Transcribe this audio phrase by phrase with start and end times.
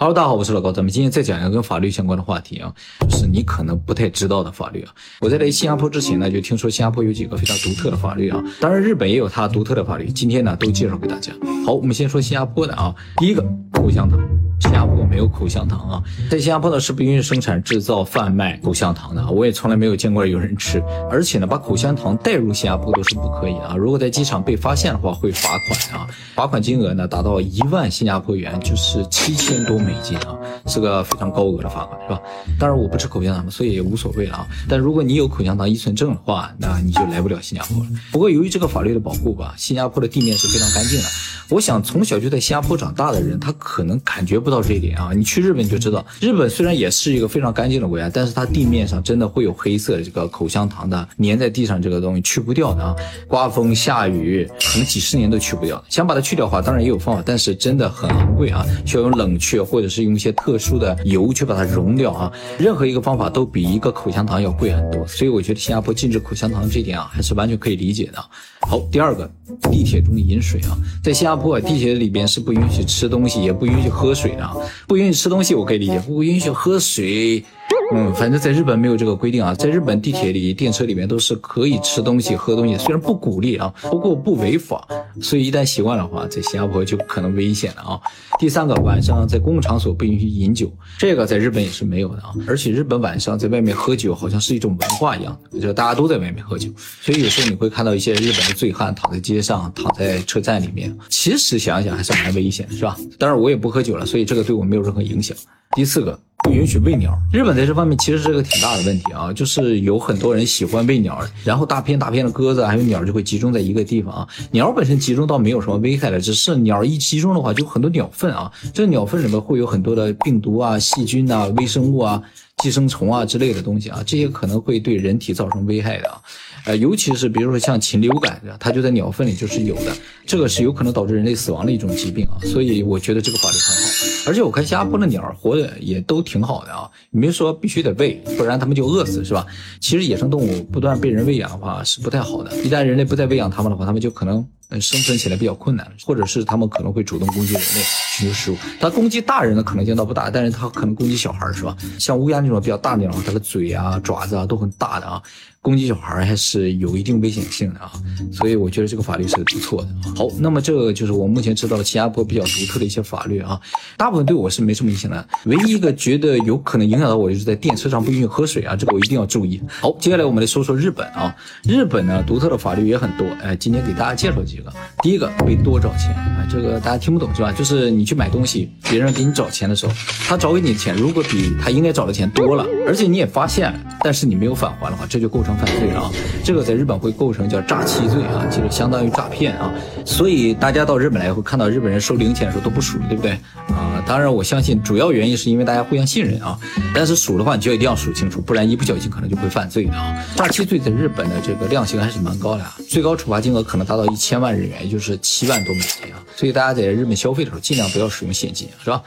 [0.00, 4.94] Hello，大家好，我是老高，咱们今天再讲一个跟法律相关的话题啊，就是你可能不太知道的法律啊。
[5.20, 11.32] 我在来新加坡之前呢，就听说新加坡有几个非常独特的法律啊，当然日本也有它独特的法律，今天呢都介绍给大家。
[11.66, 14.20] 好，我们先说新加坡的啊，第一个口香糖。
[14.60, 19.24] 新加坡没有口香糖啊，在新加坡呢是不允许生产、制造、贩卖口香糖的。
[19.30, 23.76] 我也从来没有见过有人吃，而且呢，把口香糖带入新加坡都是不可以的啊。
[23.76, 32.20] 如果在机场被发现的话，会罚款啊，罚款金额呢达到一万新加坡元，就是七千多美金啊，是个非常高额的罚款，是吧？
[32.58, 34.46] 当然我不吃口香糖，所以也无所谓了啊。
[34.68, 37.90] 但如果你有口香糖依存症的话，那你就来不了新加坡了。
[38.10, 41.04] 不过由于这个法律的保护吧，新加坡的地面是非常干净的。
[41.50, 45.12] 我想从小就在新加坡长大的人，他可能感觉不到这一点啊。
[45.14, 52.94] 你去日本就知道，日本虽然也是一个非常干净的国家，但是它地面上真的会有黑色的这个口香糖的粘在地上，这个东西去不掉的啊。
[53.26, 55.82] 刮风下雨，可能几十年都去不掉。
[55.88, 62.30] 想把它去掉的话，当然也有方法，但是真的很昂贵啊，需要用冷却或者是用一些特殊的油去把它溶掉啊。
[62.58, 68.22] 任何一个方法都比一个口香糖要贵很多，所以我觉得新加坡禁止口香糖这点啊，还是完全可以理解的。
[68.60, 69.30] 好，第二个，
[69.70, 74.54] 地铁中饮水啊，在新加坡地铁里边是不允许吃东西，也不允许喝水的啊。
[74.86, 77.44] 不允许吃东西，我可以理解；不允许喝水。
[77.90, 84.86] 嗯，反正在日本没有这个规定啊，在日本地铁里、电车里面都是可以吃东西、喝东西，虽然不鼓励啊，不过不违法，
[85.22, 88.00] 所以一旦习惯的话，在新加坡就可能危险了啊。
[88.38, 92.34] 第三个，晚上在公共场所不允许饮酒，这个在日本也是没有的啊。
[92.46, 96.68] 而且日本晚上在外面喝酒好像是一种文化一样，就大家都在外面喝酒，
[97.00, 102.96] 所以有时候你会看到一些日本的醉汉躺在街上、躺在车站里面，其实想想还是蛮危险，是吧？
[103.18, 105.34] 当然我也不喝酒了，所以这个对我没有任何影响。
[105.74, 106.18] 第四个。
[106.44, 107.16] 不允许喂鸟。
[107.32, 114.28] 日本在这方面其实是个挺大的问题啊，就是有很多人喜欢喂鸟，然后大片大片的鸽子还有鸟就会集中在一个地方啊。
[114.50, 122.22] 鸟本身集中倒没有什么危害的，只是鸟一集中的话就很多鸟粪啊，这鸟粪里面会有很多的病毒啊、细菌啊、微生物啊。
[122.58, 126.20] 寄生虫啊之类的东西啊，这些可能会对人体造成危害的啊，
[126.64, 129.96] 呃，尤其是比如说像禽流感，它就在鸟粪里就是有的，
[130.26, 134.30] 这个是有可能导致人类死亡的一种疾病啊，所以我觉得这个法律很好。
[134.30, 139.46] 而且我看新加坡的鸟活的也都挺好的啊，你别说必须得喂，不然它们就饿死是吧？
[139.80, 144.46] 其实野生动物不断被人喂养的话是不太好的，一旦人类不再喂养它们的话，它们就可能。
[144.70, 147.82] 嗯，生存起来比较困难，或者是他们可能会主动攻击人类，
[148.16, 148.56] 寻求食物。
[148.78, 151.74] 它攻击大人的可能性倒不大，但是它可能攻击小孩，是吧？
[151.98, 155.22] 像乌鸦那种比较大鸟，它的嘴啊、爪子啊都很大的啊。
[155.68, 157.92] 攻击小孩还是有一定危险性的啊，
[158.32, 159.88] 所以我觉得这个法律是不错的。
[160.16, 163.60] 好，那么这就是我目前知道的新加坡比较独特的一些法律啊，
[163.98, 165.28] 大部分对我是没什么影响的。
[165.44, 169.60] 唯一一个觉得有可能影响到我，就是在电车上不允许喝水啊，这个我一定要注意。
[169.68, 174.72] 好，接下来我们来说说日本啊，日本呢独特的法律也很多，哎，今天给大家介绍几个。
[175.02, 177.52] 第一个被多找钱啊，这个大家听不懂是吧？
[177.52, 179.92] 就是你去买东西，别人给你找钱的时候，
[180.26, 185.57] 他找给你的钱如果比他应该找的钱多了，而且你也发现了，但是你没有返还的话，这就构成。
[185.58, 186.10] 犯罪啊，
[186.44, 189.72] 这个在日本会构成叫诈欺罪啊，其实相当于诈骗啊，
[190.04, 193.32] 所以大家到日本来会看到日本人收零钱的时候都不数，对不对
[193.68, 194.02] 啊？
[194.06, 196.58] 当然我相信主要原因是因为大家互相信任啊，
[196.94, 200.24] 但是数的话你就一定要数清楚，不然一不小心可能就会犯罪的啊。
[200.36, 206.22] 诈欺罪在日本的这个量刑还是蛮高的啊，最高处罚金额可能达到一千万日元，也就是七万多美金啊。
[206.36, 209.02] 所以大家在日本消费的时候尽量不要使用现金，是吧？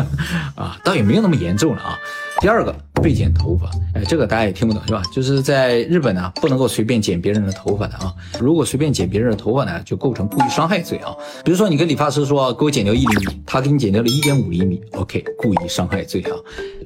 [0.56, 1.98] 啊，倒也没有那么严重了啊。
[2.40, 5.02] 第二个被剪头发，哎，这个大家也听不懂是吧？
[5.12, 8.12] 就是在日本呢，不能够随便剪别人的头发的啊。
[8.38, 11.14] 如果随便剪别人的头发呢，就构成故意伤害罪啊。
[11.44, 16.32] 比如说你跟理发师说给我剪掉一厘米，他给你剪掉了一点五厘米，OK，故意伤害罪啊。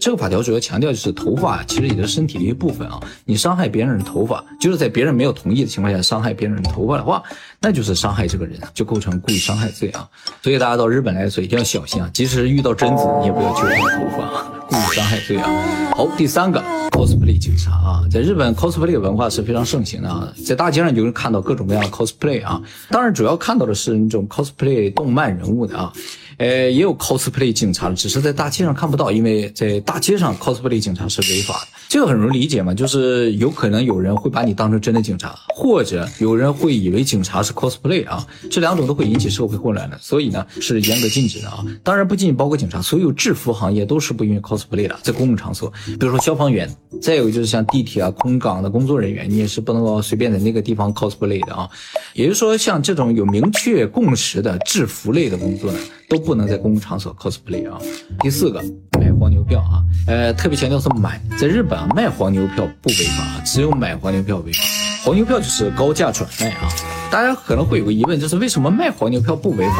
[0.00, 2.98] 这个法条主要强调就是头发其实也是身体的一部分啊。
[3.24, 7.22] 你伤害别人的头发，就是在别人没有同意的情况下伤害别人的头发的话，
[7.60, 10.08] 那就是伤害这个人，就构成故意伤害罪啊。
[10.42, 14.53] 所以大家到日本来的时候一定要小心啊，即使遇到贞子，你也不要揪他的头发。
[14.74, 15.48] 故意伤害罪啊！
[15.94, 25.92] 好，第三个 cosplay 警察啊，在日本 cosplay 文化是非常盛行的啊，在大街上就能看到各种各样的 cosplay 啊，当然主要看到的是那种 cosplay 动漫人物的啊。
[26.38, 31.68] 呃，也有 cosplay 警察的，只是在大街上看不到，因为在大街上 cosplay 警察是违法的。
[31.88, 41.64] 这个很容易理解嘛，就是有可能有人会把你当成真的警察，或者有人会以为警察是 cosplay 啊，这两种都会引起社会混乱的，所以呢是严格禁止的啊。
[41.84, 46.68] 当然不仅仅包括警察，所有制服行业都是不允许 cosplay 的，在公共场所，比如说消防员，
[47.00, 51.68] 再有就是像地铁啊、空港的工作人员，你也是不能够随便在那个地方 cosplay 的啊。
[52.14, 55.78] 也就是说，像这种有明确共识的制服类的工作呢。
[56.06, 57.80] 都不能在公共场所 cosplay 啊。
[58.20, 58.64] 第四个，
[59.24, 64.60] 黄牛票啊，呃，特别强调是买，在日本啊，卖黄牛票不违法，只有买黄牛票违法。
[65.02, 66.68] 黄牛票就是高价转卖啊。
[67.10, 69.76] 大家可能会有个疑问，就是为什么卖黄牛票不违法？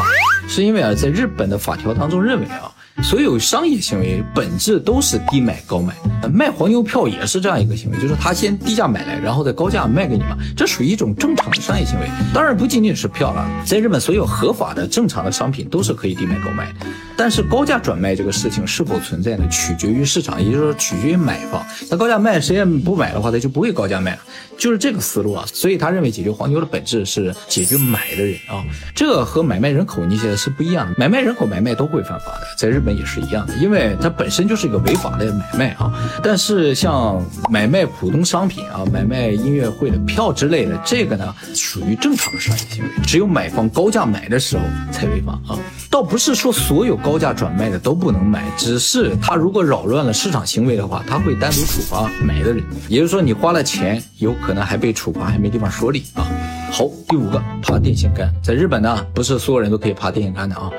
[0.47, 5.93] 是因为啊，在日本的法条当中认为啊，所有商业行为本质都是低买高卖，
[6.27, 12.09] 卖黄牛票也是这样一个行为，就是他先低价买来，然后再高价卖给你嘛，这属于一种正常的商业行为。
[12.33, 16.87] 当然不仅仅是票了，在日本所有合法的正常的商品都是可以低买高卖的。
[17.17, 19.45] 但是高价转卖这个事情是否存在呢？
[19.49, 21.61] 取决于市场，也就是说取决于买方。
[21.89, 24.19] 他高价卖，谁也不买的话，他就不会高价卖了，
[24.57, 25.45] 就是这个思路啊。
[25.51, 28.63] 所以他认为解决黄牛的本质是解决买的人啊，
[28.95, 30.95] 这和买卖人口那些是不一样的。
[30.97, 32.81] 买卖人口买卖都会犯法的，在日。
[32.85, 35.91] 本也是一样的，因为它本身就是一个违法的买卖啊。
[36.21, 37.19] 但是像
[37.49, 45.57] 买卖普通商品啊，买卖音乐会的票之类的，这个呢属于正常的商业行为，只有买方高价买的时候才违法啊。
[45.89, 52.63] 倒不是说所有高价转卖的都不能买，只是他如果扰乱了市场行为的话，他会单独处罚买的人。
[52.89, 56.25] 也就是说，你花了钱，有可能还被处罚，还没地方说理啊。
[56.71, 60.71] 好，第五个爬电线杆，在日本呢，不是所有人都可以爬电线杆的啊。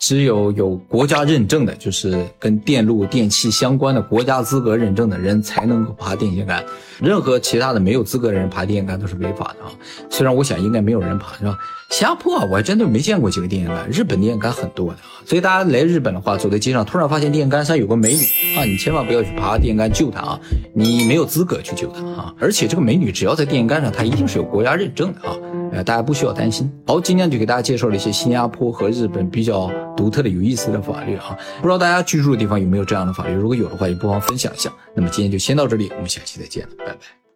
[0.00, 6.64] 只有有国家认证的，就是跟电路电器相关的国家资格认证的人才能够爬电线杆，
[7.00, 9.70] 任何其他的没有资格的人爬电线杆都是违法的啊。
[10.08, 11.58] 虽然我想应该没有人爬，是吧？
[11.90, 15.20] 新加坡啊，我还真的没见过几个电线杆，日本电线杆很多的啊。
[15.26, 18.24] 所以大家来日本的话，走在街上突然发现电线杆上有个美女
[18.56, 20.40] 啊，你千万不要去爬电线杆救她啊，
[20.72, 22.34] 你没有资格去救她啊。
[22.40, 25.36] 而且这个美女只要在电线杆上，她一定是有国家认证的啊。
[25.72, 26.70] 呃，大家不需要担心。
[26.86, 31.36] 好，今天就给大家介绍了一些新加坡和日本比较独特的、有意思的法律啊。
[31.60, 33.34] 不知道大家居住的地方有没有这样的法律？
[33.34, 34.72] 如果有的话，也不妨分享一下。
[34.94, 37.29] 那么今天就先到这里，我们下期再见了，拜拜。